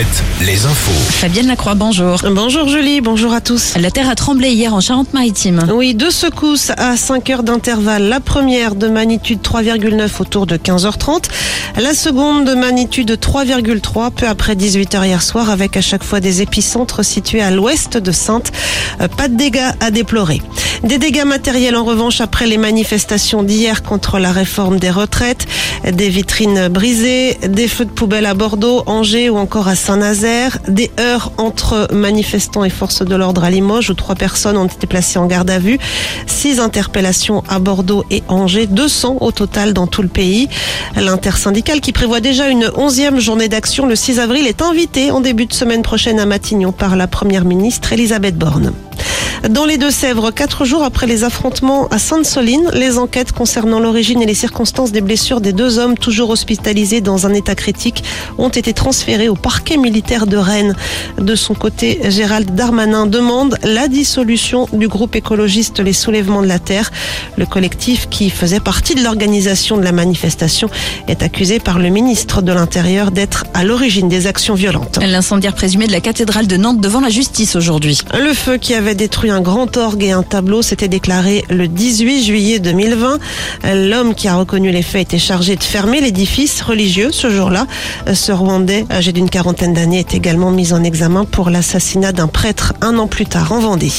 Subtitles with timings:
[0.00, 0.92] Alouette, les infos.
[1.10, 2.22] Fabienne Lacroix, bonjour.
[2.30, 3.74] Bonjour Julie, bonjour à tous.
[3.76, 5.66] La terre a tremblé hier en Charente-Maritime.
[5.74, 8.04] Oui, deux secousses à 5 heures d'intervalle.
[8.04, 11.24] La première de magnitude 3,9 autour de 15h30.
[11.78, 16.40] La seconde de magnitude 3,3 peu après 18h hier soir avec à chaque fois des
[16.40, 18.52] épicentres situés à l'ouest de Sainte.
[19.02, 20.40] Euh, Pas de dégâts à déplorer.
[20.82, 25.46] Des dégâts matériels en revanche après les manifestations d'hier contre la réforme des retraites,
[25.84, 30.88] des vitrines brisées, des feux de poubelle à Bordeaux, Angers ou encore à Saint-Nazaire, des
[31.00, 35.18] heurts entre manifestants et forces de l'ordre à Limoges où trois personnes ont été placées
[35.18, 35.80] en garde à vue,
[36.28, 40.48] six interpellations à Bordeaux et Angers, 200 au total dans tout le pays.
[40.94, 45.46] L'intersyndicale qui prévoit déjà une onzième journée d'action le 6 avril est invitée en début
[45.46, 48.72] de semaine prochaine à Matignon par la première ministre Elisabeth Borne.
[49.48, 54.26] Dans les Deux-Sèvres, quatre jours après les affrontements à Sainte-Soline, les enquêtes concernant l'origine et
[54.26, 58.04] les circonstances des blessures des deux hommes toujours hospitalisés dans un état critique
[58.36, 60.76] ont été transférées au parquet militaire de Rennes.
[61.18, 66.58] De son côté, Gérald Darmanin demande la dissolution du groupe écologiste Les Soulèvements de la
[66.58, 66.90] Terre.
[67.38, 70.68] Le collectif qui faisait partie de l'organisation de la manifestation
[71.08, 74.98] est accusé par le ministre de l'Intérieur d'être à l'origine des actions violentes.
[75.02, 78.00] L'incendiaire présumé de la cathédrale de Nantes devant la justice aujourd'hui.
[78.18, 82.24] Le feu qui avait détruit un grand orgue et un tableau s'était déclaré le 18
[82.24, 83.18] juillet 2020.
[83.74, 87.66] L'homme qui a reconnu les faits était chargé de fermer l'édifice religieux ce jour-là.
[88.12, 92.74] Ce Rwandais, âgé d'une quarantaine d'années, est également mis en examen pour l'assassinat d'un prêtre
[92.80, 93.90] un an plus tard en Vendée.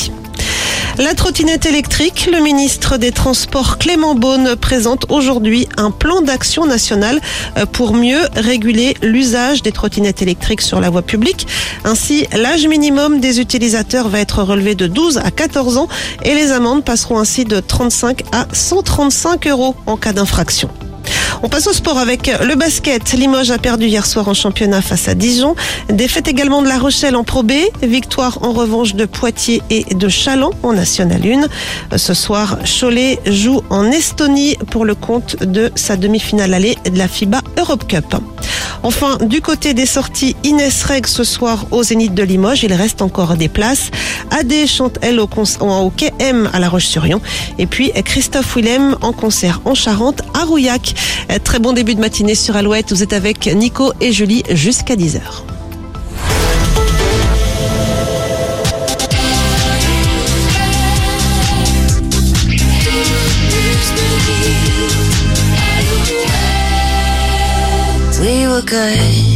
[0.98, 7.22] La trottinette électrique, le ministre des Transports Clément Beaune présente aujourd'hui un plan d'action national
[7.58, 11.48] euh, pour mieux réguler l'usage des trottinettes électriques sur la voie publique.
[11.86, 15.88] Ainsi, l'âge minimum des utilisateurs va être relevé de 12 à 14 ans
[16.24, 20.70] et les amendes passeront ainsi de 35 à 135 euros en cas d'infraction.
[21.44, 23.14] On passe au sport avec le basket.
[23.14, 25.56] Limoges a perdu hier soir en championnat face à Dijon.
[25.90, 27.54] Défaite également de La Rochelle en Pro B.
[27.82, 31.22] Victoire en revanche de Poitiers et de Chaland en National
[31.92, 31.98] 1.
[31.98, 37.08] Ce soir, Cholet joue en Estonie pour le compte de sa demi-finale allée de la
[37.08, 38.16] FIBA Europe Cup.
[38.84, 42.64] Enfin, du côté des sorties, Inès Reg ce soir au Zénith de Limoges.
[42.64, 43.92] Il reste encore des places.
[44.32, 45.30] Adé chante elle au,
[45.60, 47.22] au KM à La Roche-sur-Yon.
[47.60, 50.91] Et puis Christophe Willem en concert en Charente à Rouillac.
[51.44, 52.92] Très bon début de matinée sur Alouette.
[52.92, 55.22] Vous êtes avec Nico et Julie jusqu'à 10h.
[68.22, 69.31] We were good,